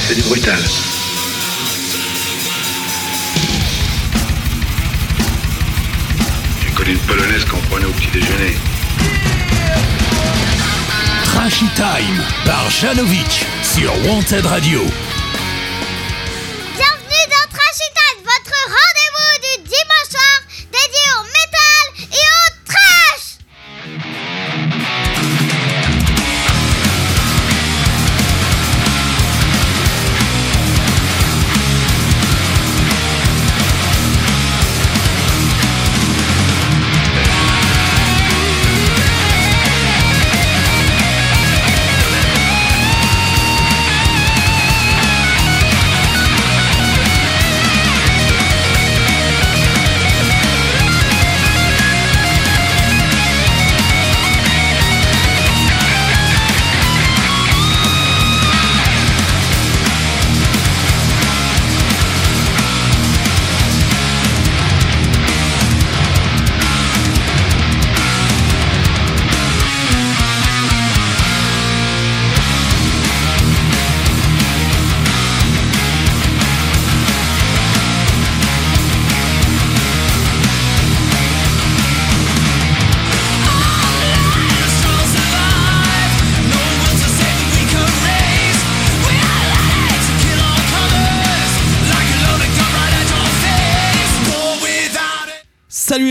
[0.00, 0.58] C'est du brutal.
[6.60, 8.56] J'ai connu une polonaise qu'on prenait au petit déjeuner.
[11.22, 14.80] Trashy Time par Janovic sur Wanted Radio.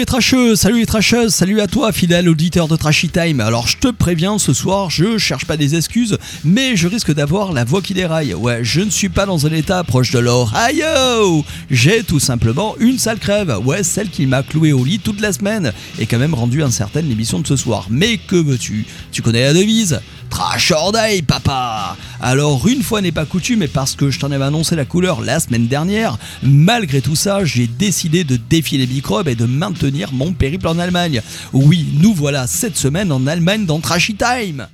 [0.05, 3.39] Tracheux, salut les tracheuses, salut à toi fidèle auditeur de Trashy Time.
[3.39, 7.51] Alors je te préviens, ce soir je cherche pas des excuses, mais je risque d'avoir
[7.51, 8.33] la voix qui déraille.
[8.33, 11.45] Ouais, je ne suis pas dans un état proche de l'Ohio.
[11.69, 13.57] J'ai tout simplement une sale crève.
[13.63, 17.07] Ouais, celle qui m'a cloué au lit toute la semaine et quand même rendu incertaine
[17.07, 17.87] l'émission de ce soir.
[17.89, 18.85] Mais que veux-tu?
[19.11, 19.99] Tu connais la devise?
[20.31, 20.93] Trash or
[21.27, 24.85] papa Alors, une fois n'est pas coutume, et parce que je t'en avais annoncé la
[24.85, 29.45] couleur la semaine dernière, malgré tout ça, j'ai décidé de défier les microbes et de
[29.45, 31.21] maintenir mon périple en Allemagne.
[31.53, 34.67] Oui, nous voilà cette semaine en Allemagne dans Trashy Time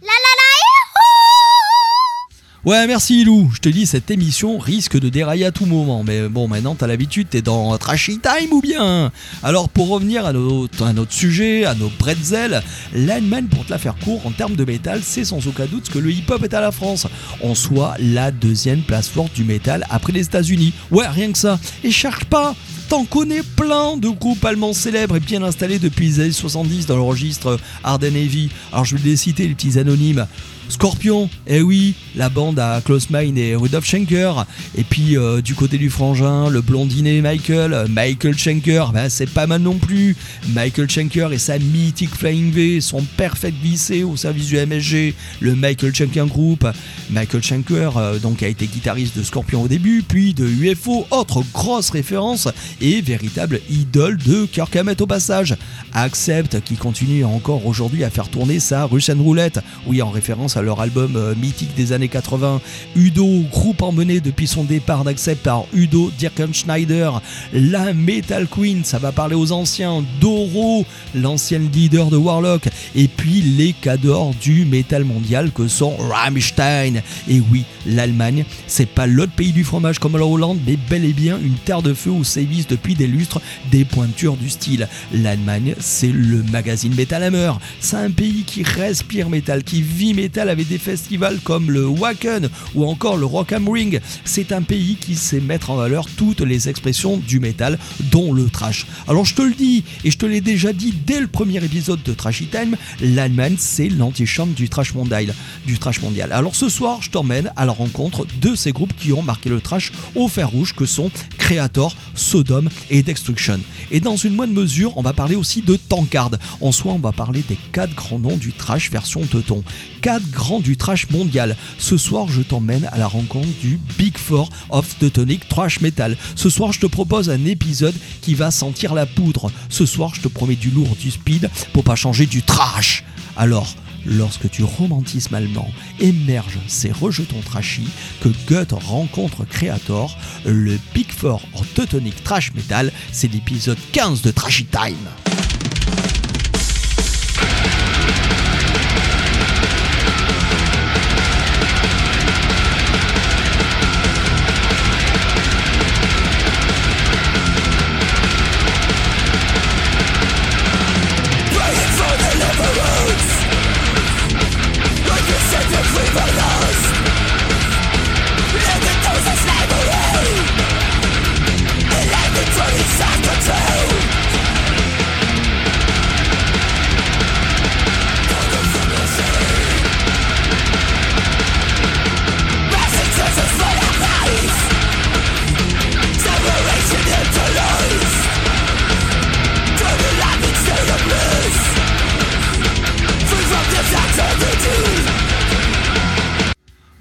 [2.67, 3.50] Ouais, merci Lou.
[3.53, 6.03] Je te dis, cette émission risque de dérailler à tout moment.
[6.03, 9.09] Mais bon, maintenant, t'as l'habitude, t'es dans Trashy Time ou bien?
[9.41, 12.61] Alors, pour revenir à notre, sujet, à nos bretzels,
[12.94, 15.91] l'Allemagne, pour te la faire court, en termes de métal, c'est sans aucun doute ce
[15.91, 17.07] que le hip-hop est à la France.
[17.41, 20.73] En soit la deuxième place forte du métal après les États-Unis.
[20.91, 21.57] Ouais, rien que ça.
[21.85, 22.53] Et cherche pas
[22.89, 26.95] T'en connais plein de groupes allemands célèbres et bien installés depuis les années 70 dans
[26.95, 28.49] le registre Arden Heavy.
[28.71, 30.25] Alors je vais les citer, les petits anonymes.
[30.69, 34.45] Scorpion, eh oui, la bande à Close Mind et Rudolf Schenker.
[34.77, 39.47] Et puis euh, du côté du frangin, le blondinet Michael, Michael Schenker, ben, c'est pas
[39.47, 40.15] mal non plus.
[40.53, 45.55] Michael Schenker et sa mythique Flying V sont perfect vissés au service du MSG, le
[45.55, 46.67] Michael Schenker Group.
[47.11, 51.43] Michael Schenker euh, donc a été guitariste de Scorpion au début, puis de UFO, autre
[51.53, 52.49] grosse référence
[52.81, 55.55] et véritable idole de Kirk au passage.
[55.93, 60.61] Accept qui continue encore aujourd'hui à faire tourner sa Russian Roulette, oui en référence à
[60.61, 62.61] leur album euh, mythique des années 80.
[62.95, 67.11] Udo, groupe emmené depuis son départ d'Accept par Udo Dirkenschneider,
[67.53, 73.41] la Metal Queen, ça va parler aux anciens, Doro, l'ancienne leader de Warlock, et puis
[73.41, 77.01] les cadors du métal mondial que sont Rammstein.
[77.27, 81.13] Et oui, l'Allemagne, c'est pas l'autre pays du fromage comme la Hollande, mais bel et
[81.13, 83.41] bien une terre de feu où sévissent depuis des lustres
[83.72, 84.88] des pointures du style.
[85.13, 87.53] L'Allemagne, c'est le magazine Metal Hammer.
[87.79, 92.50] C'est un pays qui respire métal, qui vit métal avec des festivals comme le Wacken
[92.75, 94.00] ou encore le Rock am Ring.
[94.25, 97.77] C'est un pays qui sait mettre en valeur toutes les expressions du métal,
[98.11, 98.85] dont le trash.
[99.07, 102.03] Alors je te le dis, et je te l'ai déjà dit dès le premier épisode
[102.03, 105.33] de Trashy Time, l'Allemagne c'est l'antichambre du trash mondial.
[105.66, 106.31] Du trash mondial.
[106.31, 109.61] Alors ce soir, je t'emmène à la rencontre de ces groupes qui ont marqué le
[109.61, 111.11] trash au fer rouge que sont
[111.47, 113.61] Creator, Sodom et Destruction.
[113.89, 116.31] Et dans une moindre mesure, on va parler aussi de Tankard.
[116.59, 119.63] En soi, on va parler des quatre grands noms du trash version teuton.
[120.01, 121.55] Quatre grand du trash mondial.
[121.77, 126.17] Ce soir, je t'emmène à la rencontre du Big Four of Teutonic Trash Metal.
[126.35, 129.50] Ce soir, je te propose un épisode qui va sentir la poudre.
[129.69, 133.05] Ce soir, je te promets du lourd, du speed, pour pas changer du trash.
[133.38, 133.73] Alors,
[134.05, 137.88] lorsque tu romantisme allemand émerge ces rejetons trashy
[138.21, 144.31] que Goethe rencontre Creator, le Big Four of Teutonic Trash Metal, c'est l'épisode 15 de
[144.31, 145.46] Trashy Time.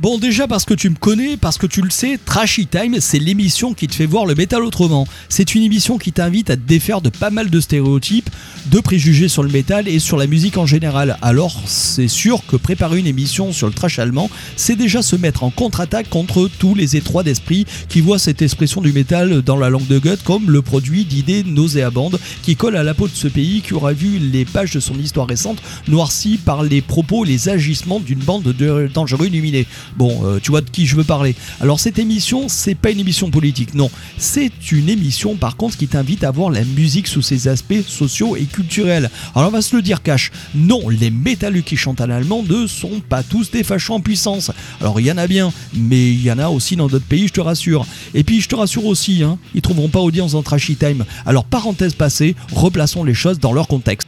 [0.06, 3.18] Bon, déjà parce que tu me connais, parce que tu le sais, Trashy Time, c'est
[3.18, 5.04] l'émission qui te fait voir le métal autrement.
[5.28, 8.30] C'est une émission qui t'invite à te défaire de pas mal de stéréotypes,
[8.66, 11.18] de préjugés sur le métal et sur la musique en général.
[11.22, 15.42] Alors, c'est sûr que préparer une émission sur le trash allemand, c'est déjà se mettre
[15.42, 19.70] en contre-attaque contre tous les étroits d'esprit qui voient cette expression du métal dans la
[19.70, 23.26] langue de Goethe comme le produit d'idées nauséabondes qui collent à la peau de ce
[23.26, 27.28] pays qui aura vu les pages de son histoire récente noircies par les propos et
[27.28, 29.66] les agissements d'une bande de dangereux illuminés.
[29.96, 31.34] Bon, euh, tu vois de qui je veux parler.
[31.60, 33.90] Alors cette émission, c'est pas une émission politique, non.
[34.18, 38.36] C'est une émission par contre qui t'invite à voir la musique sous ses aspects sociaux
[38.36, 39.10] et culturels.
[39.34, 42.66] Alors on va se le dire cash, non, les métalleux qui chantent en allemand ne
[42.66, 44.50] sont pas tous des fachos en puissance.
[44.80, 47.28] Alors il y en a bien, mais il y en a aussi dans d'autres pays,
[47.28, 47.86] je te rassure.
[48.14, 51.04] Et puis je te rassure aussi, hein, ils trouveront pas audience en trashy time.
[51.24, 54.05] Alors parenthèse passée, replaçons les choses dans leur contexte.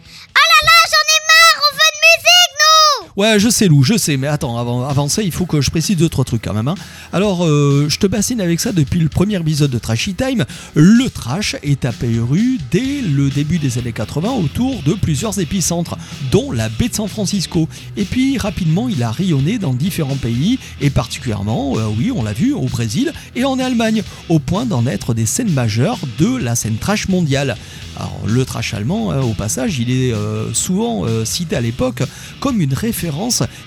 [3.18, 5.72] Ouais, je sais, Lou, je sais, mais attends, avant, avant ça, il faut que je
[5.72, 6.68] précise deux, trois trucs quand même.
[6.68, 6.76] hein.
[7.12, 10.44] Alors, euh, je te bassine avec ça depuis le premier épisode de Trashy Time.
[10.76, 15.98] Le trash est apparu dès le début des années 80 autour de plusieurs épicentres,
[16.30, 17.68] dont la baie de San Francisco.
[17.96, 22.32] Et puis, rapidement, il a rayonné dans différents pays, et particulièrement, euh, oui, on l'a
[22.32, 26.54] vu, au Brésil et en Allemagne, au point d'en être des scènes majeures de la
[26.54, 27.56] scène trash mondiale.
[27.96, 32.04] Alors, le trash allemand, hein, au passage, il est euh, souvent cité à l'époque
[32.38, 33.07] comme une référence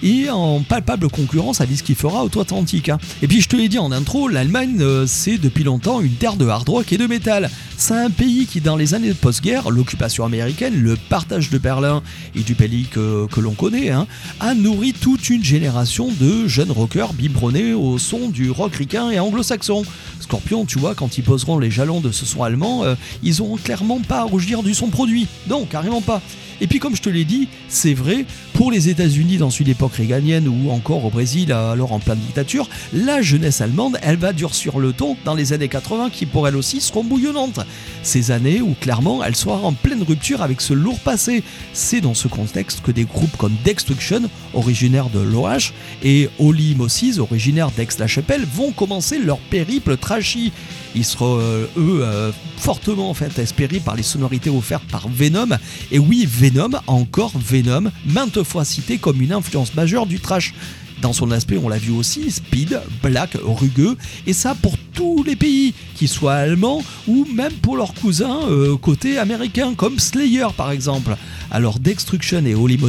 [0.03, 2.89] et en palpable concurrence à ce qu'il fera outre-Atlantique.
[2.89, 2.97] hein.
[3.21, 6.35] Et puis, je te l'ai dit en intro, l'Allemagne, euh, c'est depuis longtemps une terre
[6.35, 7.49] de hard rock et de métal.
[7.77, 12.03] C'est un pays qui, dans les années de post-guerre, l'occupation américaine, le partage de Berlin
[12.35, 14.07] et du pays que, que l'on connaît, hein,
[14.39, 19.19] a nourri toute une génération de jeunes rockers biberonnés au son du rock ricain et
[19.19, 19.83] anglo-saxon.
[20.19, 23.57] Scorpion, tu vois, quand ils poseront les jalons de ce son allemand, euh, ils auront
[23.57, 25.27] clairement pas à rougir du son produit.
[25.49, 26.21] Non, carrément pas.
[26.61, 29.95] Et puis comme je te l'ai dit, c'est vrai, pour les États-Unis dans une époque
[29.95, 34.79] réganienne ou encore au Brésil alors en pleine dictature, la jeunesse allemande, elle va durcir
[34.79, 37.59] le ton dans les années 80 qui pour elle aussi seront bouillonnantes.
[38.03, 41.43] Ces années où clairement elle sera en pleine rupture avec ce lourd passé.
[41.73, 44.21] C'est dans ce contexte que des groupes comme Destruction,
[44.53, 50.51] originaire de l'OH, et Holy Moses, originaire d'Aix-la-Chapelle, vont commencer leur périple trashy.
[50.95, 55.57] Ils seront, euh, eux, euh, fortement en fait, inspirés par les sonorités offertes par Venom.
[55.91, 60.53] Et oui, Venom, encore Venom, maintes fois cité comme une influence majeure du trash.
[61.01, 63.97] Dans son aspect, on l'a vu aussi, speed, black, rugueux,
[64.27, 68.77] et ça pour tous les pays, qu'ils soient allemands ou même pour leurs cousins euh,
[68.77, 71.15] côté américain, comme Slayer par exemple.
[71.49, 72.79] Alors Destruction et Holy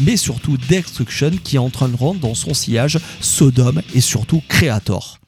[0.00, 5.18] mais surtout Destruction qui entraîneront dans son sillage Sodom et surtout Creator.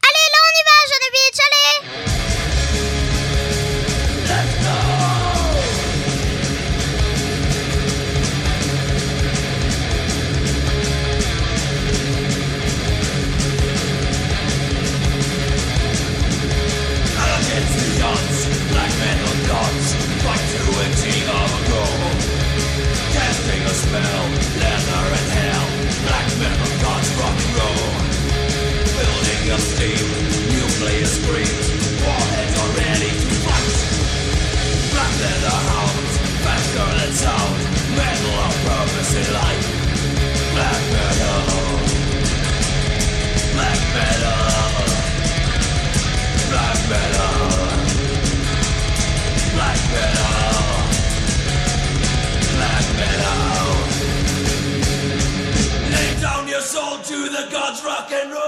[57.09, 58.39] To the gods, rock and roll.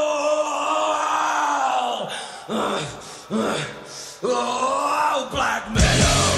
[4.24, 6.36] Oh, black metal.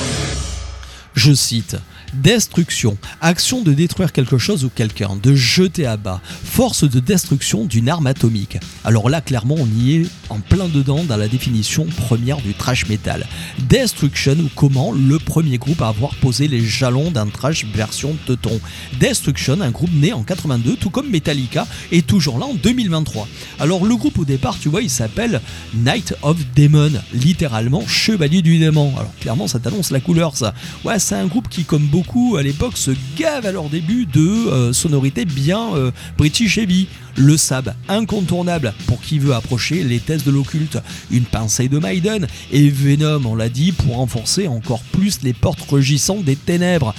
[1.15, 1.75] Je cite
[2.13, 7.65] Destruction, action de détruire quelque chose ou quelqu'un, de jeter à bas, force de destruction
[7.65, 8.57] d'une arme atomique.
[8.83, 12.87] Alors là, clairement, on y est en plein dedans dans la définition première du trash
[12.87, 13.25] metal.
[13.69, 18.59] Destruction, ou comment le premier groupe à avoir posé les jalons d'un trash version teuton.
[18.99, 23.27] Destruction, un groupe né en 82, tout comme Metallica, est toujours là en 2023.
[23.59, 25.41] Alors le groupe au départ, tu vois, il s'appelle
[25.73, 28.93] Night of Demon, littéralement Chevalier du démon.
[28.97, 30.53] Alors clairement, ça t'annonce la couleur, ça.
[30.83, 34.19] Ouais, c'est un groupe qui, comme beaucoup à l'époque, se gave à leur début de
[34.19, 36.87] euh, sonorités bien euh, British heavy.
[37.15, 40.79] Le sab, incontournable pour qui veut approcher les thèses de l'occulte.
[41.11, 45.61] Une pincée de Maiden et Venom, on l'a dit, pour renforcer encore plus les portes
[45.69, 46.95] rugissantes des ténèbres.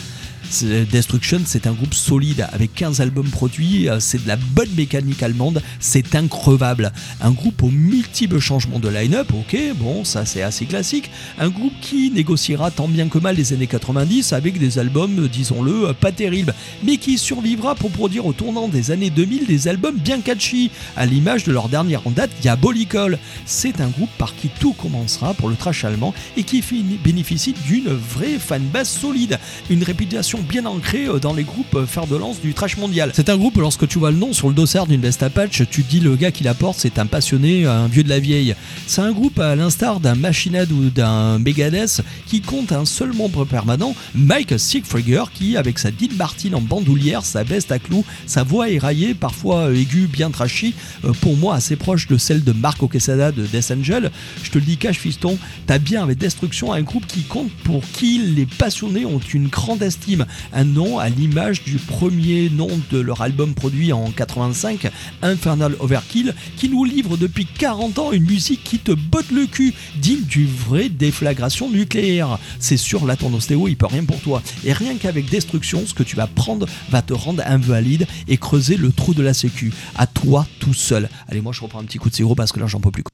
[0.51, 4.69] C'est- Destruction, c'est un groupe solide avec 15 albums produits, euh, c'est de la bonne
[4.77, 6.93] mécanique allemande, c'est increvable.
[7.21, 11.11] Un groupe aux multiples changements de line-up, ok, bon, ça c'est assez classique.
[11.39, 15.29] Un groupe qui négociera tant bien que mal les années 90 avec des albums, euh,
[15.29, 19.67] disons-le, euh, pas terribles, mais qui survivra pour produire au tournant des années 2000 des
[19.69, 23.19] albums bien catchy, à l'image de leur dernière en date, Diabolical.
[23.47, 26.63] C'est un groupe par qui tout commencera pour le trash allemand et qui
[27.03, 29.39] bénéficie d'une vraie fanbase solide,
[29.71, 33.11] une réputation bien ancrée euh, dans les groupes euh, fer de lance du trash mondial.
[33.15, 35.83] C'est un groupe, lorsque tu vois le nom sur le dossard d'une veste Apache, tu
[35.83, 38.55] te dis le gars qui la porte, c'est un passionné, un vieux de la vieille.
[38.87, 43.45] C'est un groupe à l'instar d'un Machinad ou d'un Megadeth qui compte un seul membre
[43.45, 48.43] permanent, Mike Siegfrieger, qui, avec sa Dean Martin en bandoulière, sa veste à clous, sa
[48.43, 50.75] voix éraillée, parfois euh, aiguë, bien trashy,
[51.05, 54.11] euh, pour moi assez proche de celle de Marco Quesada de Death Angel.
[54.43, 57.83] Je te le dis, cache fiston, t'as bien avec Destruction un groupe qui compte pour
[57.93, 60.24] qui les passionnés ont une grande estime.
[60.53, 64.91] Un nom à l'image du premier nom de leur album produit en 85,
[65.23, 69.75] Infernal Overkill, qui nous livre depuis 40 ans une musique qui te botte le cul,
[69.97, 72.39] digne du vrai déflagration nucléaire.
[72.59, 74.43] C'est sûr, là, ton ostéo, il peut rien pour toi.
[74.65, 78.77] Et rien qu'avec Destruction, ce que tu vas prendre va te rendre invalide et creuser
[78.77, 79.73] le trou de la sécu.
[79.97, 81.09] À toi tout seul.
[81.29, 83.05] Allez, moi, je reprends un petit coup de sirop parce que là, j'en peux plus.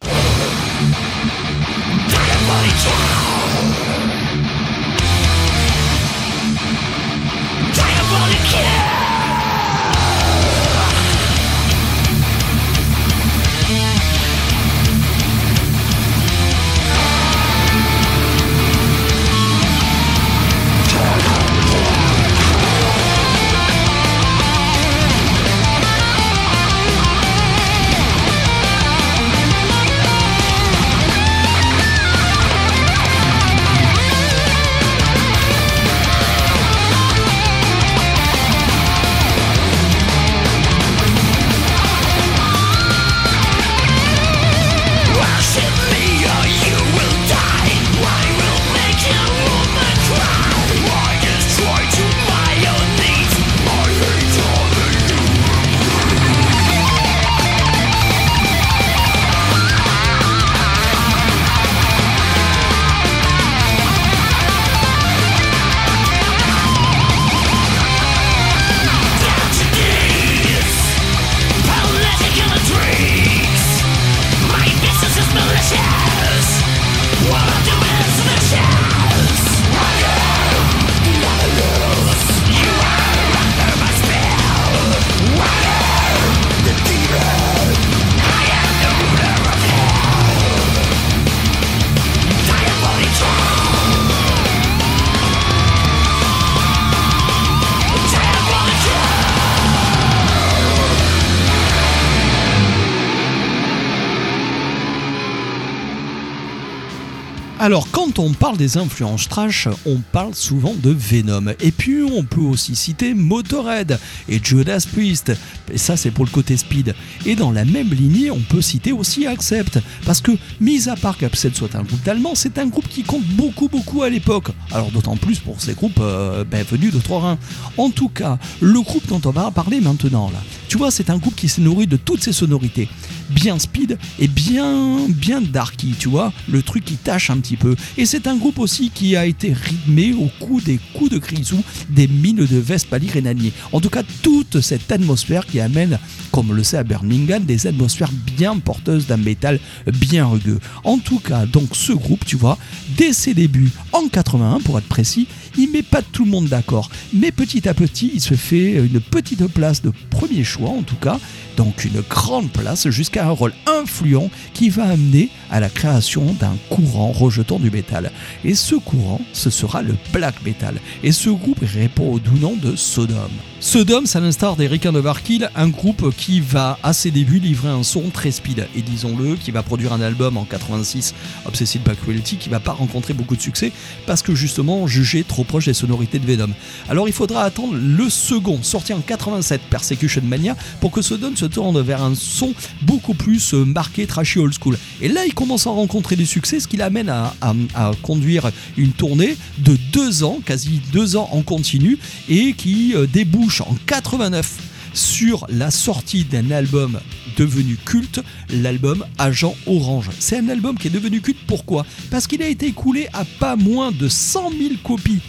[108.21, 111.55] On parle des influences trash, on parle souvent de Venom.
[111.61, 113.99] Et puis, on peut aussi citer Motorhead
[114.29, 115.33] et Judas Priest.
[115.73, 116.95] Et ça, c'est pour le côté speed.
[117.25, 119.79] Et dans la même lignée, on peut citer aussi Accept.
[120.05, 123.25] Parce que, mis à part qu'Accept soit un groupe allemand, c'est un groupe qui compte
[123.25, 124.49] beaucoup, beaucoup à l'époque.
[124.71, 127.39] Alors, d'autant plus pour ces groupes euh, ben, venus de Trois-Rhin.
[127.79, 131.17] En tout cas, le groupe dont on va parler maintenant, là, tu vois, c'est un
[131.17, 132.89] groupe qui s'est nourri de toutes ces sonorités.
[133.31, 137.77] Bien speed et bien, bien darky, tu vois, le truc qui tâche un petit peu.
[137.97, 141.63] Et c'est un groupe aussi qui a été rythmé au coup des coups de grisou
[141.89, 143.53] des mines de Vespali Rhénanie.
[143.73, 145.99] En tout cas, toute cette atmosphère qui amène,
[146.33, 150.61] comme le sait à Birmingham, des atmosphères bien porteuses d'un métal bien rugueux.
[150.85, 152.59] En tout cas, donc ce groupe, tu vois,
[152.97, 156.91] dès ses débuts, en 81 pour être précis, il met pas tout le monde d'accord.
[157.13, 160.97] Mais petit à petit, il se fait une petite place de premier choix, en tout
[160.97, 161.19] cas,
[161.57, 166.57] donc une grande place jusqu'à un rôle influent qui va amener à la création d'un
[166.69, 168.13] courant rejetant du métal.
[168.45, 170.81] Et ce courant, ce sera le black metal.
[171.03, 173.31] Et ce groupe répond au doux nom de Sodom.
[173.61, 177.69] Sodom, c'est à l'instar des and Overkill, un groupe qui va à ses débuts livrer
[177.69, 178.67] un son très speed.
[178.75, 181.15] Et disons-le, qui va produire un album en 86,
[181.45, 183.71] Obsessive by Cruelty, qui va pas rencontrer beaucoup de succès
[184.07, 186.51] parce que justement jugé trop proche des sonorités de Venom.
[186.89, 191.47] Alors il faudra attendre le second, sorti en 87, Persecution Mania, pour que Sodom se
[191.47, 194.77] tourne vers un son beaucoup plus euh, marqué trashy old school.
[195.01, 198.51] Et là, il commence à rencontrer des succès, ce qui l'amène à, à- à conduire
[198.77, 203.77] une tournée de deux ans, quasi deux ans en continu, et qui euh, débouche en
[203.87, 204.51] 89
[204.93, 206.99] sur la sortie d'un album
[207.37, 208.21] devenu culte,
[208.51, 210.11] l'album Agent Orange.
[210.19, 211.87] C'est un album qui est devenu culte pourquoi?
[212.11, 215.21] Parce qu'il a été écoulé à pas moins de 100 000 copies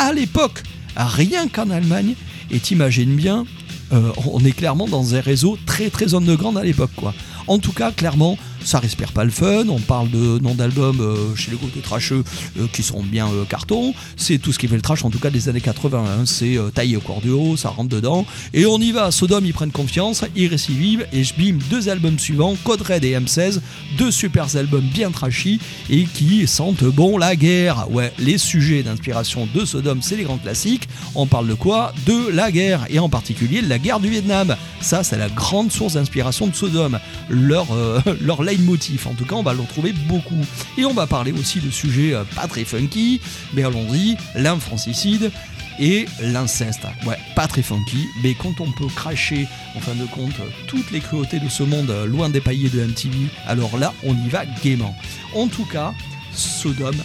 [0.00, 0.62] à l'époque
[0.96, 2.14] rien qu'en Allemagne.
[2.50, 3.44] Et t'imagines bien,
[3.92, 7.14] euh, on est clairement dans un réseau très très underground à l'époque quoi.
[7.46, 9.68] En tout cas, clairement, ça respire pas le fun.
[9.68, 12.24] On parle de noms d'albums euh, chez les groupes de trasheux
[12.72, 13.94] qui sont bien euh, carton.
[14.16, 16.04] C'est tout ce qui fait le trash, en tout cas des années 80.
[16.04, 16.26] hein.
[16.26, 18.26] C'est euh, taillé au cordio, ça rentre dedans.
[18.52, 19.10] Et on y va.
[19.10, 21.06] Sodom, ils prennent confiance, récidivent.
[21.12, 23.60] Et je bim, deux albums suivants, Code Red et M16.
[23.98, 27.90] Deux super albums bien trashy et qui sentent bon la guerre.
[27.90, 30.88] Ouais, les sujets d'inspiration de Sodom, c'est les grands classiques.
[31.14, 31.92] On parle de quoi?
[32.06, 32.86] De la guerre.
[32.90, 34.56] Et en particulier de la guerre du Vietnam.
[34.80, 36.98] Ça, c'est la grande source d'inspiration de Sodom.
[37.28, 37.66] Leur
[38.50, 39.06] leitmotiv.
[39.06, 40.44] En tout cas, on va le retrouver beaucoup.
[40.76, 43.20] Et on va parler aussi de sujets euh, pas très funky,
[43.54, 45.30] mais allons-y, l'infranticide
[45.78, 46.82] et l'inceste.
[47.06, 50.34] Ouais, pas très funky, mais quand on peut cracher, en fin de compte,
[50.66, 53.16] toutes les cruautés de ce monde euh, loin des paillets de MTV,
[53.46, 54.94] alors là, on y va gaiement.
[55.34, 55.94] En tout cas,
[56.32, 56.96] Sodom,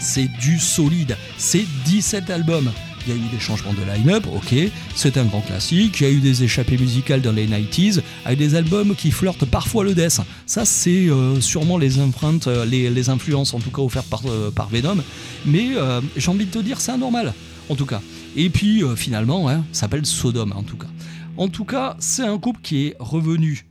[0.00, 1.16] c'est du solide.
[1.36, 2.70] C'est 17 albums.
[3.06, 4.54] Il y a eu des changements de line-up, ok,
[4.94, 6.00] c'est un grand classique.
[6.00, 9.44] Il y a eu des échappées musicales dans les 90s, avec des albums qui flirtent
[9.44, 10.20] parfois le death.
[10.46, 14.50] Ça, c'est euh, sûrement les empreintes, euh, les, influences en tout cas offertes par, euh,
[14.70, 14.98] Venom.
[15.46, 15.68] Mais
[16.16, 17.32] j'ai envie de te dire, c'est anormal,
[17.68, 18.00] en tout cas.
[18.36, 20.88] Et puis finalement, hein, ça s'appelle Sodom, en tout cas.
[21.36, 23.67] En tout cas, c'est un couple qui est revenu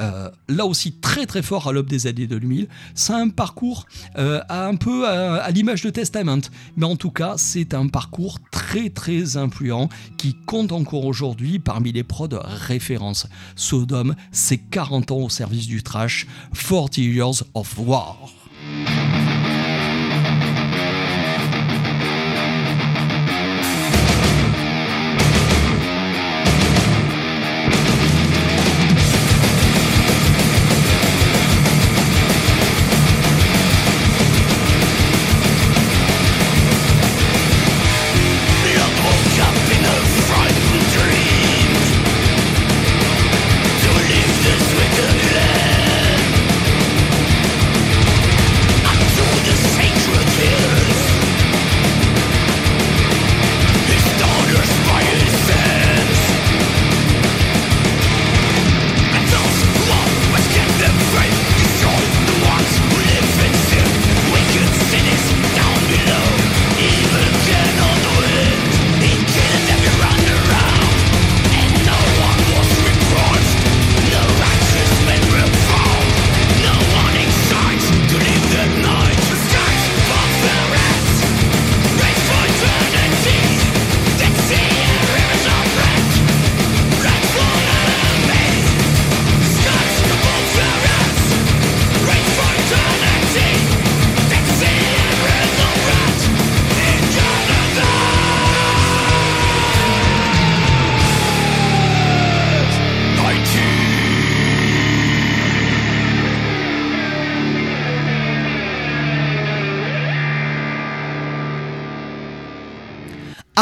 [0.00, 2.68] euh, là aussi très très fort à l'aube des années 2000.
[2.94, 3.86] C'est un parcours
[4.18, 6.40] euh, un peu à, à l'image de Testament,
[6.76, 9.88] mais en tout cas c'est un parcours très très influent
[10.18, 13.26] qui compte encore aujourd'hui parmi les prods références.
[13.54, 16.26] Sodom, c'est 40 ans au service du trash,
[16.68, 18.30] 40 years of war.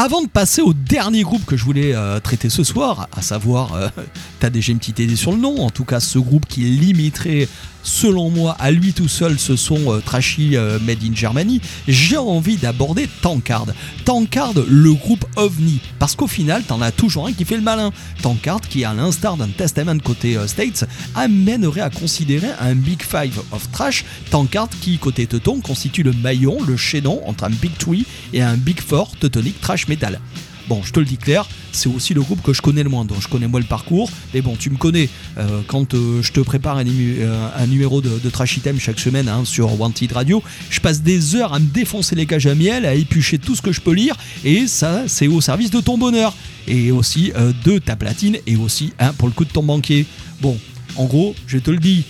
[0.04, 3.74] Avant de passer au dernier groupe que je voulais euh, traiter ce soir, à savoir,
[3.74, 3.88] euh,
[4.40, 7.48] t'as déjà une petite idée sur le nom, en tout cas ce groupe qui limiterait,
[7.82, 12.56] selon moi, à lui tout seul ce son euh, trashy made in Germany, j'ai envie
[12.56, 13.66] d'aborder Tankard.
[14.04, 17.90] Tankard, le groupe OVNI, parce qu'au final, t'en as toujours un qui fait le malin.
[18.22, 23.70] Tankard, qui à l'instar d'un Testament côté States, amènerait à considérer un Big Five of
[23.72, 28.42] Trash, Tankard qui, côté teuton, constitue le maillon, le chaînon entre un Big Three et
[28.42, 30.20] un Big Four teutonique trash metal.
[30.68, 33.04] Bon, je te le dis clair, c'est aussi le groupe que je connais le moins,
[33.04, 34.10] donc je connais moins le parcours.
[34.32, 38.00] Mais bon, tu me connais, euh, quand euh, je te prépare un, ému- euh, numéro
[38.00, 41.66] de, Trash Item chaque semaine hein, sur Wanted Radio, je passe des heures à me
[41.66, 45.04] défoncer les cages à miel, à éplucher tout ce que je peux lire, et ça,
[45.06, 46.34] c'est au service de ton bonheur,
[46.66, 47.32] et aussi
[47.64, 50.06] de ta platine, et aussi hein, pour le coup de ton banquier.
[50.40, 50.58] Bon,
[50.96, 52.04] en gros, je te le dis,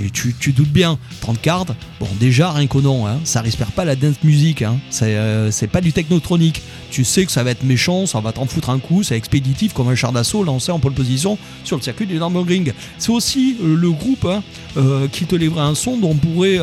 [0.00, 3.70] et tu, tu doutes bien, 30 cartes, bon déjà rien qu'au nom, hein, ça respire
[3.72, 6.62] pas la dance music, hein, c'est euh, c'est pas du technotronique.
[6.90, 9.72] Tu sais que ça va être méchant, ça va t'en foutre un coup, c'est expéditif
[9.72, 12.72] comme un char d'assaut lancé en pole position sur le circuit du Nürburgring.
[12.98, 14.42] C'est aussi euh, le groupe hein,
[14.76, 16.58] euh, qui te livrait un son dont on pourrait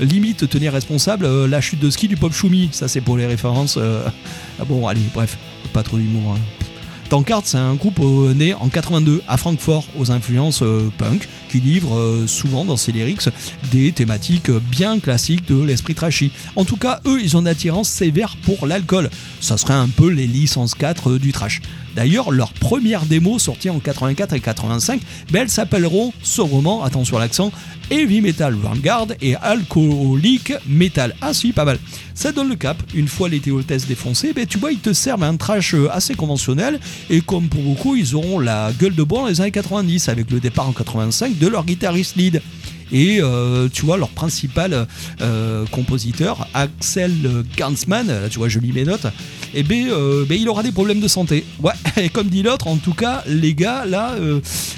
[0.00, 2.68] limite tenir responsable la chute de ski du Pop Choumi.
[2.72, 3.78] Ça c'est pour les références.
[3.78, 5.36] ah bon allez, bref,
[5.72, 6.36] pas trop d'humour.
[7.08, 11.60] Tankard, c'est un groupe euh, né en 82 à Francfort aux influences euh, punk qui
[11.60, 13.28] livre euh, souvent dans ses lyrics
[13.70, 16.32] des thématiques bien classiques de l'esprit trashy.
[16.56, 19.10] En tout cas, eux, ils ont une attirance sévère pour l'alcool.
[19.40, 21.60] Ça serait un peu les licences 4 euh, du trash.
[21.96, 27.20] D'ailleurs, leur première démo sortie en 84 et 85, ben, elles s'appelleront sobrement, attention à
[27.20, 27.50] l'accent,
[27.90, 31.16] Heavy Metal Vanguard et Alcoholic Metal.
[31.22, 31.78] Ah si, pas mal.
[32.14, 32.76] Ça donne le cap.
[32.94, 36.14] Une fois les théotesses défoncées, ben, tu vois, ils te servent un trash euh, assez
[36.14, 36.80] conventionnel.
[37.08, 40.30] Et comme pour beaucoup, ils auront la gueule de bois dans les années 90 avec
[40.30, 42.42] le départ en 85 de leur guitariste lead.
[42.92, 44.86] Et euh, tu vois, leur principal
[45.20, 49.06] euh, compositeur, Axel Gansman, tu vois, je lis mes notes,
[49.54, 51.44] et ben, euh, ben, il aura des problèmes de santé.
[51.62, 54.14] Ouais, et comme dit l'autre, en tout cas, les gars, là,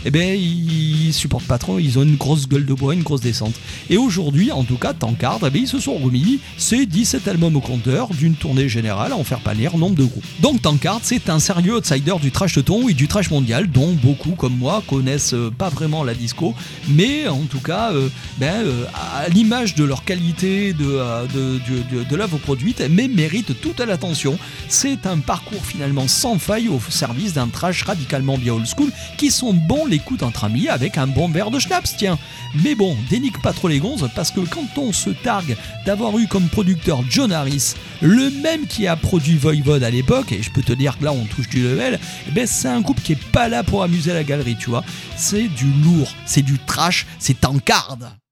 [0.04, 3.20] eh ben, ils supportent pas trop, ils ont une grosse gueule de bois, une grosse
[3.20, 3.54] descente.
[3.90, 7.56] Et aujourd'hui, en tout cas, Tankard, eh ben, ils se sont remis, c'est 17 albums
[7.56, 10.24] au compteur, d'une tournée générale, à en faire pâlir nombre de groupes.
[10.40, 14.32] Donc Tankard, c'est un sérieux outsider du trash teuton et du trash mondial, dont beaucoup,
[14.32, 16.54] comme moi, connaissent pas vraiment la disco,
[16.88, 17.92] mais en tout cas,
[18.38, 23.60] ben, euh, à l'image de leur qualité, de, euh, de, de, l'œuvre produite, mais méritent
[23.60, 24.38] toute l'attention.
[24.68, 29.30] C'est un parcours finalement sans faille au service d'un trash radicalement bien old school qui
[29.30, 32.18] sont bons l'écoute entre amis avec un bon verre de schnapps, tiens.
[32.62, 35.56] Mais bon, dénique pas trop les gonzes parce que quand on se targue
[35.86, 40.42] d'avoir eu comme producteur John Harris, le même qui a produit Voivod à l'époque, et
[40.42, 43.02] je peux te dire que là on touche du level, eh ben c'est un groupe
[43.02, 44.84] qui est pas là pour amuser la galerie, tu vois.
[45.16, 47.87] C'est du lourd, c'est du trash, c'est tankard.
[47.88, 48.27] Other.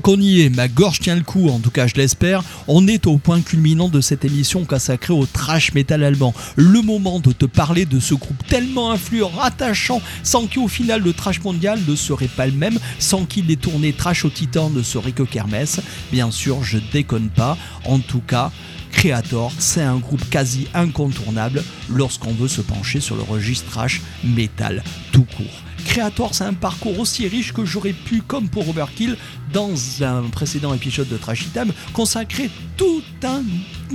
[0.00, 2.42] Qu'on y est, ma gorge tient le coup, en tout cas je l'espère.
[2.68, 6.34] On est au point culminant de cette émission consacrée au trash metal allemand.
[6.56, 11.12] Le moment de te parler de ce groupe tellement influent, attachant, sans qu'au final le
[11.12, 14.82] trash mondial ne serait pas le même, sans qu'il ait tourné trash au titan ne
[14.82, 15.80] serait que Kermesse.
[16.12, 17.56] Bien sûr, je déconne pas.
[17.84, 18.50] En tout cas,
[18.92, 24.82] Creator, c'est un groupe quasi incontournable lorsqu'on veut se pencher sur le registre trash metal
[25.12, 25.64] tout court.
[25.84, 29.16] Creator, c'est un parcours aussi riche que j'aurais pu, comme pour Overkill,
[29.54, 29.70] dans
[30.02, 33.44] un précédent épisode de Trash Time, consacrer tout un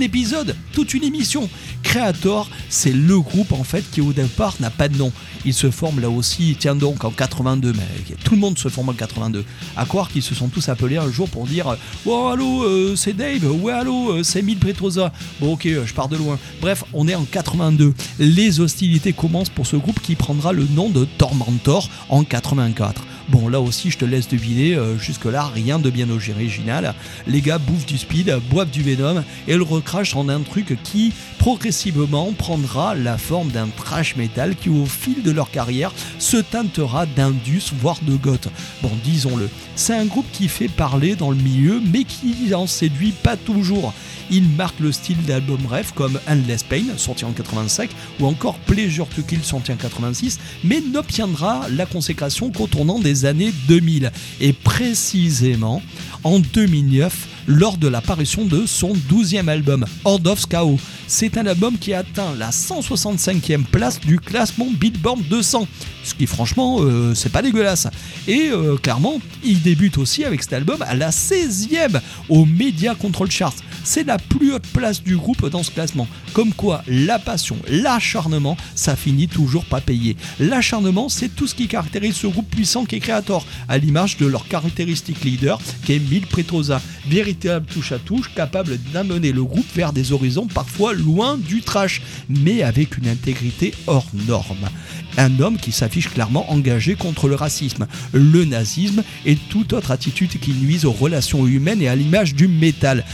[0.00, 1.50] épisode, toute une émission.
[1.82, 5.12] Creator, c'est le groupe en fait qui au départ n'a pas de nom.
[5.44, 8.88] Il se forme là aussi, tiens donc en 82, mais tout le monde se forme
[8.88, 9.44] en 82.
[9.76, 13.12] À croire qu'ils se sont tous appelés un jour pour dire Oh allô, euh, c'est
[13.12, 15.12] Dave, ouais allô, euh, c'est Mil Petrosa.
[15.40, 16.38] Bon ok, euh, je pars de loin.
[16.62, 17.92] Bref, on est en 82.
[18.18, 23.02] Les hostilités commencent pour ce groupe qui prendra le nom de Tormentor en 84.
[23.30, 26.94] Bon, là aussi, je te laisse deviner, euh, jusque-là, rien de bien original.
[27.28, 31.12] Les gars bouffent du speed, boivent du venom et le recrachent en un truc qui,
[31.38, 37.06] progressivement, prendra la forme d'un trash metal qui, au fil de leur carrière, se teintera
[37.06, 38.48] d'indus, voire de goth.
[38.82, 39.48] Bon, disons-le,
[39.80, 43.94] c'est un groupe qui fait parler dans le milieu, mais qui en séduit pas toujours.
[44.30, 47.88] Il marque le style d'albums rêve comme Endless Pain, sorti en 85,
[48.20, 53.24] ou encore Pleasure to Kill, sorti en 86, mais n'obtiendra la consécration qu'au tournant des
[53.24, 54.12] années 2000.
[54.42, 55.82] Et précisément
[56.24, 60.78] en 2009, lors de l'apparition de son 12e album, Horde of Chaos.
[61.08, 65.66] C'est un album qui atteint la 165e place du classement Billboard 200,
[66.04, 67.88] ce qui franchement, euh, c'est pas dégueulasse.
[68.28, 73.30] Et euh, clairement, il débute aussi avec cet album à la 16e au Media Control
[73.30, 73.54] Chart.
[73.82, 76.06] C'est la plus haute place du groupe dans ce classement.
[76.32, 80.16] Comme quoi, la passion, l'acharnement, ça finit toujours pas payé.
[80.38, 84.26] L'acharnement, c'est tout ce qui caractérise ce groupe puissant qui est Creator, à l'image de
[84.26, 89.66] leur caractéristique leader, qui est Mil Petrosa, véritable touche à touche, capable d'amener le groupe
[89.74, 94.68] vers des horizons parfois loin du trash, mais avec une intégrité hors norme.
[95.16, 100.38] Un homme qui s'affiche clairement engagé contre le racisme, le nazisme et toute autre attitude
[100.38, 103.04] qui nuise aux relations humaines et à l'image du métal.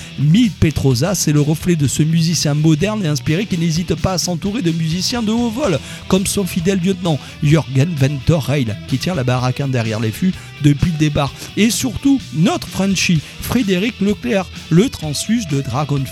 [0.66, 4.62] Petrosa, c'est le reflet de ce musicien moderne et inspiré qui n'hésite pas à s'entourer
[4.62, 9.68] de musiciens de haut vol, comme son fidèle lieutenant Jürgen Venterheil, qui tient la baraquin
[9.68, 11.32] derrière les fûts depuis le départ.
[11.56, 16.02] Et surtout, notre Frenchie, Frédéric Leclerc, le transfuge de Dragon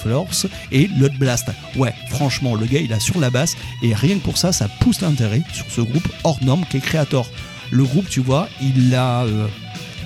[0.70, 1.48] et Blood Blast.
[1.74, 4.68] Ouais, franchement, le gars il a sur la basse, et rien que pour ça, ça
[4.68, 7.28] pousse l'intérêt sur ce groupe hors norme qui est Creator.
[7.72, 9.48] Le groupe, tu vois, il a euh,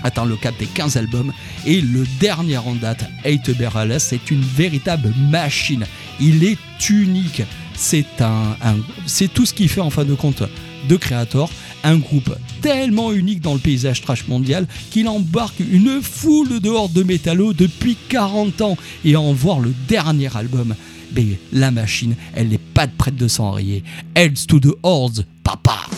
[0.03, 1.33] atteint le cap des 15 albums
[1.67, 5.85] et le dernier en date, Eight Berales, c'est une véritable machine.
[6.21, 6.59] Il est
[6.91, 7.43] unique.
[7.75, 8.05] C'est
[9.33, 10.43] tout ce qui fait en fin de compte
[10.89, 11.51] de Creator
[11.85, 16.93] un groupe tellement unique dans le paysage trash mondial qu'il embarque une foule de hordes
[16.93, 20.75] de métallos depuis 40 ans et en voir le dernier album.
[21.15, 23.83] Mais la machine, elle n'est pas prête de s'enrayer.
[24.15, 25.98] Heads to the Hordes, papa!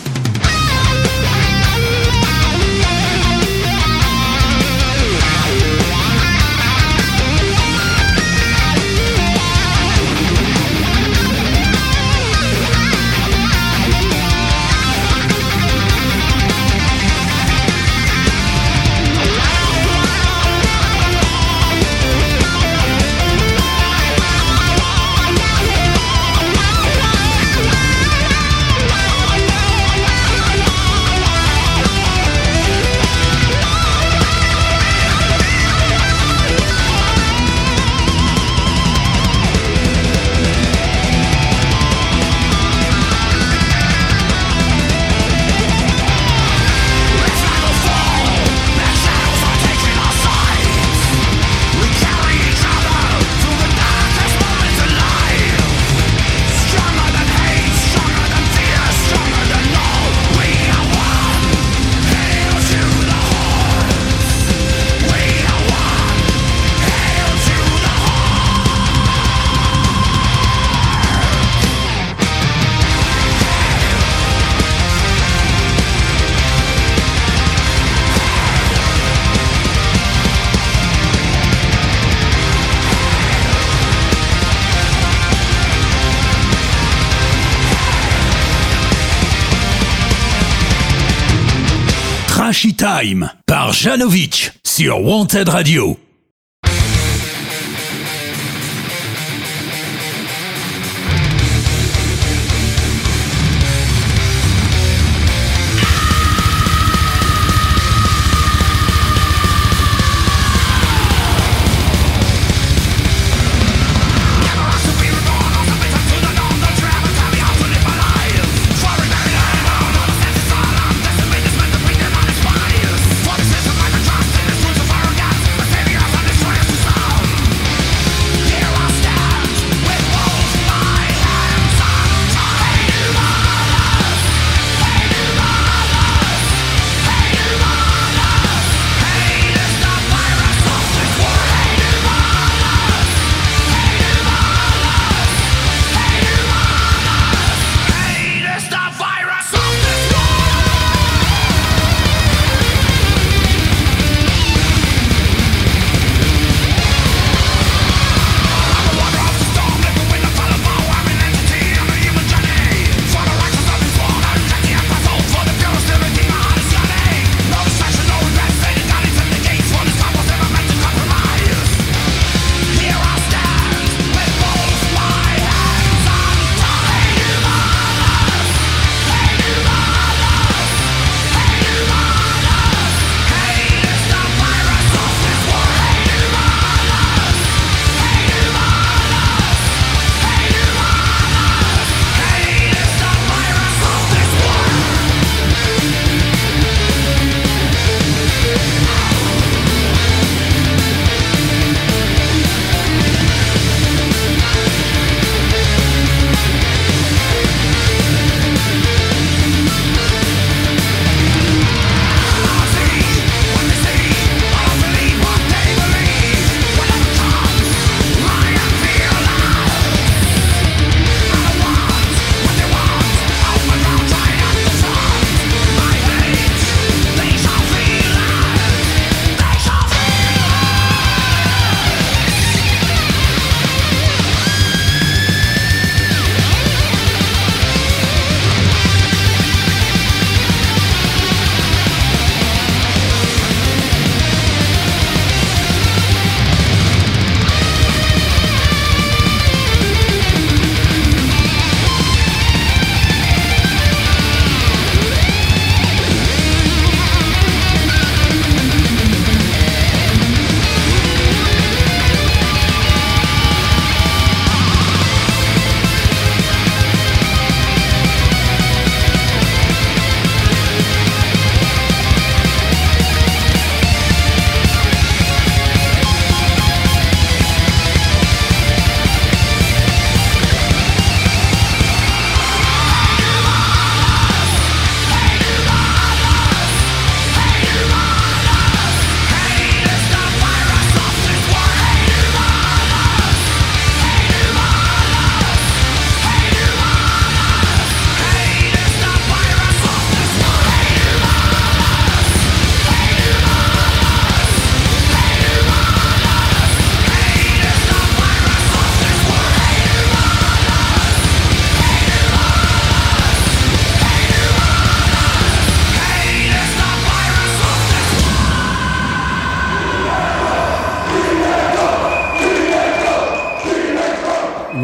[92.69, 95.97] Time par Janovic sur Wanted Radio.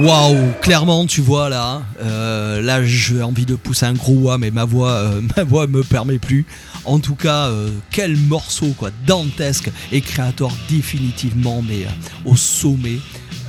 [0.07, 4.51] Waouh, clairement, tu vois là, euh, là j'ai envie de pousser un gros wa, mais
[4.51, 6.45] ma voix, euh, ma voix me permet plus.
[6.85, 11.89] En tout cas, euh, quel morceau quoi, dantesque et créateur définitivement, mais euh,
[12.23, 12.99] au sommet.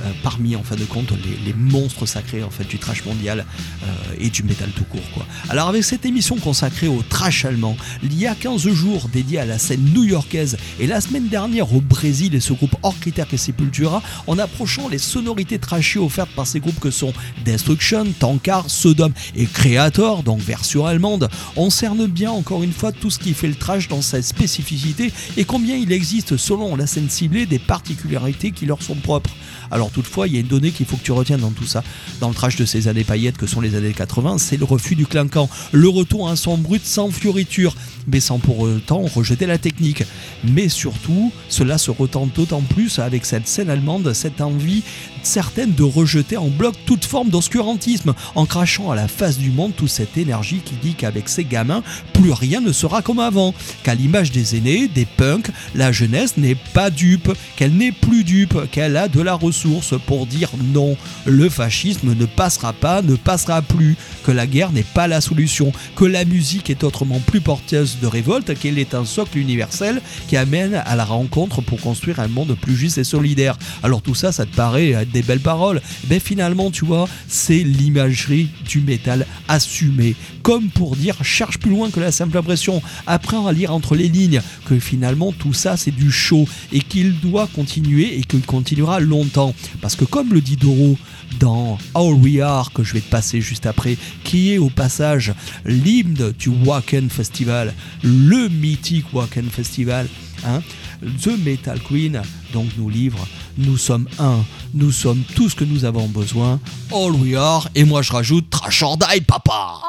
[0.03, 1.11] Euh, parmi en fin de compte
[1.45, 3.45] les, monstres sacrés en fait du trash mondial
[3.83, 3.85] euh,
[4.17, 5.25] et du métal tout court.
[5.49, 9.45] Alors avec cette émission consacrée au trash allemand, il y a 15 jours dédié à
[9.45, 13.37] la scène new-yorkaise et la semaine dernière au Brésil et ce groupe hors critères et
[13.37, 19.11] Sepultura en approchant les sonorités trashy offertes par ces groupes que sont Destruction, Tankard, Sodom
[19.35, 23.47] et Creator, donc version allemande, on cerne bien encore une fois tout ce qui fait
[23.47, 28.51] le trash dans sa spécificité et combien il existe selon la scène ciblée des particularités
[28.51, 29.31] qui leur sont propres.
[29.71, 31.83] Alors toutefois, il y a une donnée qu'il faut que tu retiennes dans tout ça,
[32.19, 34.95] dans le trash de ces années paillettes que sont les années 80, c'est le refus
[34.95, 37.75] du clinquant, le retour à un son brut sans fioriture,
[38.07, 40.03] mais sans pour autant rejeter la technique.
[40.43, 44.83] Mais surtout, cela se retente d'autant plus avec cette scène allemande, cette envie
[45.25, 49.73] certaine de rejeter en bloc toute forme d'obscurantisme, en crachant à la face du monde
[49.75, 53.53] toute cette énergie qui dit qu'avec ces gamins, plus rien ne sera comme avant,
[53.83, 58.69] qu'à l'image des aînés, des punks, la jeunesse n'est pas dupe, qu'elle n'est plus dupe,
[58.71, 63.61] qu'elle a de la ressource pour dire non, le fascisme ne passera pas, ne passera
[63.61, 67.97] plus, que la guerre n'est pas la solution, que la musique est autrement plus porteuse
[68.01, 72.27] de révolte, qu'elle est un socle universel qui amène à la rencontre pour construire un
[72.27, 73.57] monde plus juste et solidaire.
[73.83, 78.49] Alors tout ça, ça te paraît des belles paroles, mais finalement, tu vois, c'est l'imagerie
[78.67, 83.53] du métal assumé, comme pour dire cherche plus loin que la simple impression, apprends à
[83.53, 88.17] lire entre les lignes, que finalement tout ça c'est du show et qu'il doit continuer
[88.17, 89.53] et qu'il continuera longtemps.
[89.81, 90.97] Parce que comme le dit Doro
[91.39, 95.33] dans All We Are, que je vais te passer juste après, qui est au passage
[95.65, 100.07] l'hymne du Wacken Festival, le mythique Wacken Festival,
[100.45, 100.61] hein,
[101.01, 102.21] The Metal Queen.
[102.53, 106.59] Donc nous livre Nous sommes un, nous sommes tout ce que nous avons besoin,
[106.91, 109.81] All We Are, et moi je rajoute Trash or Die, papa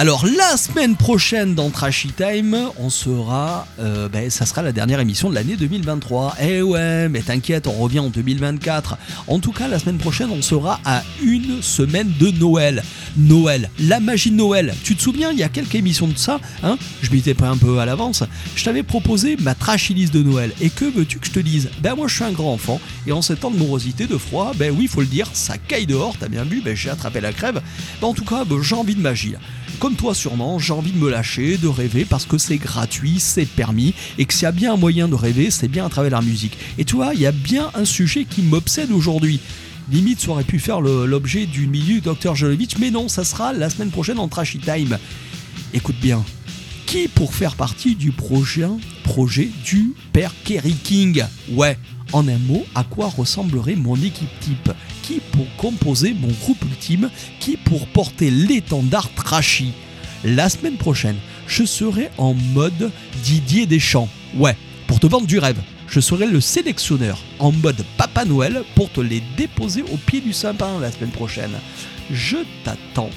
[0.00, 4.98] Alors la semaine prochaine dans Trashy Time, on sera, euh, ben, ça sera la dernière
[4.98, 6.36] émission de l'année 2023.
[6.40, 8.96] Eh ouais, mais t'inquiète, on revient en 2024.
[9.26, 12.82] En tout cas, la semaine prochaine, on sera à une semaine de Noël.
[13.18, 14.74] Noël, la magie de Noël.
[14.84, 16.78] Tu te souviens, il y a quelques émissions de ça, hein?
[17.02, 18.24] Je m'étais pas un peu à l'avance.
[18.56, 20.52] Je t'avais proposé ma trashy list de Noël.
[20.62, 21.68] Et que veux-tu que je te dise?
[21.82, 24.52] Ben moi, je suis un grand enfant et en ces temps de morosité, de froid,
[24.56, 26.16] ben oui, faut le dire, ça caille dehors.
[26.18, 27.60] T'as bien vu Ben j'ai attrapé la crève.
[28.00, 29.34] Ben, en tout cas, ben, j'ai envie de magie.
[29.80, 33.46] Comme toi sûrement, j'ai envie de me lâcher, de rêver parce que c'est gratuit, c'est
[33.46, 36.12] permis et que s'il y a bien un moyen de rêver, c'est bien à travers
[36.12, 36.58] la musique.
[36.76, 39.40] Et tu vois, il y a bien un sujet qui m'obsède aujourd'hui.
[39.90, 42.34] Limite, ça aurait pu faire l'objet d'une minute Dr.
[42.34, 44.98] Jolovitch, mais non, ça sera la semaine prochaine en Trashy Time.
[45.72, 46.22] Écoute bien,
[46.84, 51.24] qui pour faire partie du prochain projet du père Kerry King?
[51.52, 51.78] Ouais,
[52.12, 54.70] en un mot, à quoi ressemblerait mon équipe type
[55.02, 59.72] Qui pour composer mon groupe ultime Qui pour porter l'étendard trashy
[60.24, 62.90] La semaine prochaine, je serai en mode
[63.22, 64.08] Didier Deschamps.
[64.36, 64.56] Ouais,
[64.86, 65.60] pour te vendre du rêve.
[65.88, 70.32] Je serai le sélectionneur en mode Papa Noël pour te les déposer au pied du
[70.32, 71.52] sapin la semaine prochaine.
[72.12, 73.10] Je t'attends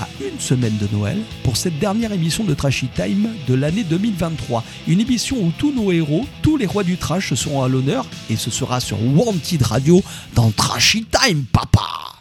[0.00, 4.64] à une semaine de Noël pour cette dernière émission de Trashy Time de l'année 2023.
[4.88, 8.36] Une émission où tous nos héros, tous les rois du trash seront à l'honneur et
[8.36, 10.02] ce sera sur Wanted Radio
[10.34, 12.11] dans Trashy Time, papa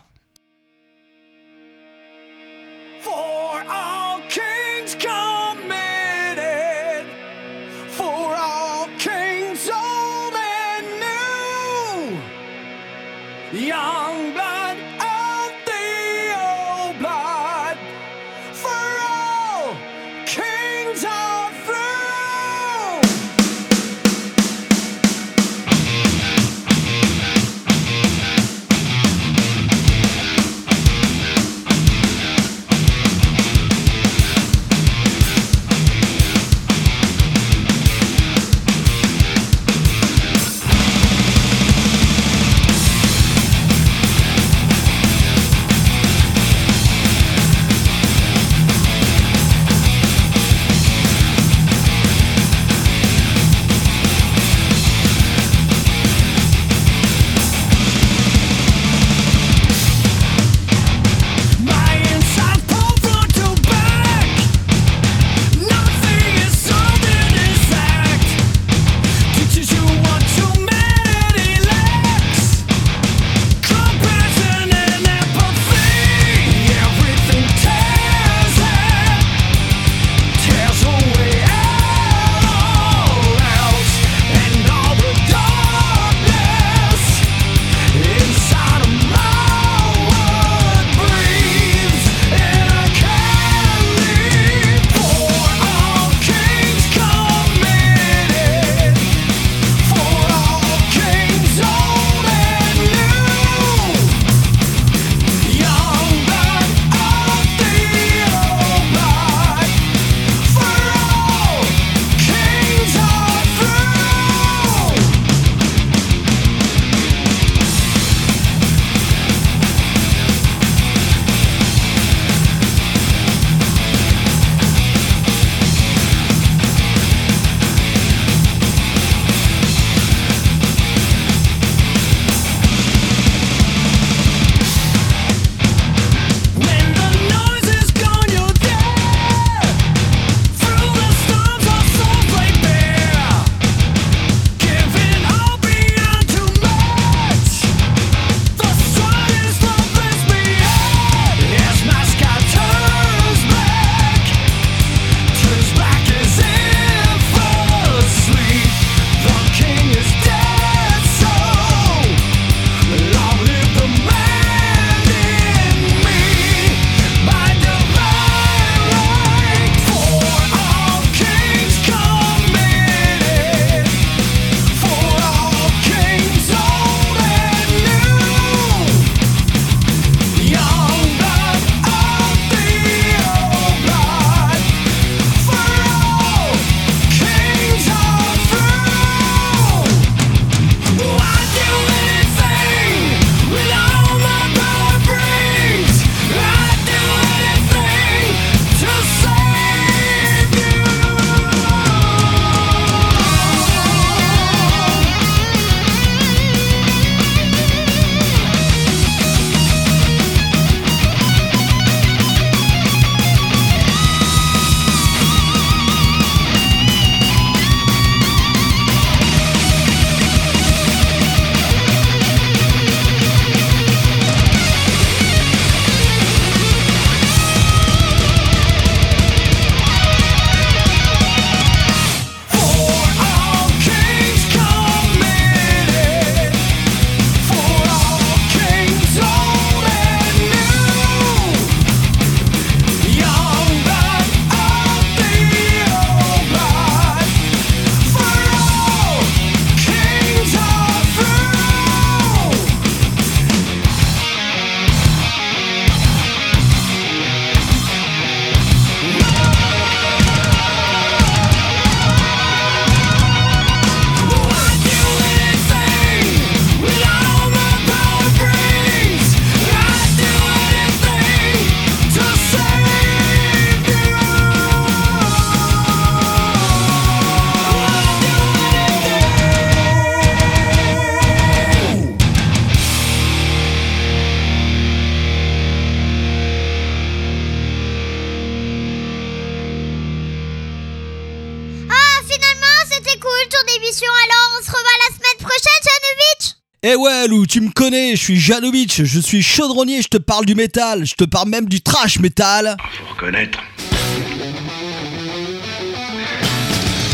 [297.27, 301.05] Lou, tu me connais, je suis Janovic, je suis chaudronnier, je te parle du métal,
[301.05, 302.77] je te parle même du trash métal.
[302.97, 303.59] Faut reconnaître.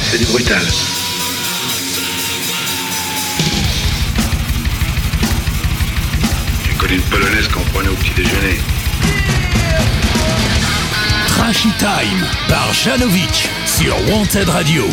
[0.10, 0.62] C'est du brutal.
[6.66, 8.58] J'ai connu une polonaise qu'on prenait au petit déjeuner.
[11.28, 14.86] Trashy Time par Janovic sur Wanted Radio.